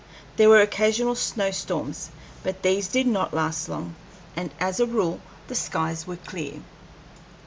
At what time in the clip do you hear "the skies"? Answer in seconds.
5.47-6.07